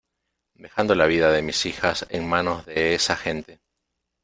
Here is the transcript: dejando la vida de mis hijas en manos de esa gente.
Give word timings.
dejando 0.55 0.95
la 0.95 1.05
vida 1.05 1.31
de 1.31 1.43
mis 1.43 1.63
hijas 1.67 2.07
en 2.09 2.27
manos 2.27 2.65
de 2.65 2.95
esa 2.95 3.15
gente. 3.15 3.59